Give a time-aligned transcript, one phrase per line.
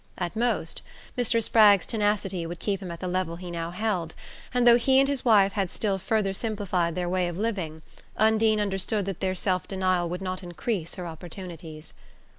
[0.17, 0.81] At most,
[1.15, 1.43] Mr.
[1.43, 4.15] Spragg's tenacity would keep him at the level he now held,
[4.51, 7.83] and though he and his wife had still further simplified their way of living
[8.17, 11.93] Undine understood that their self denial would not increase her opportunities.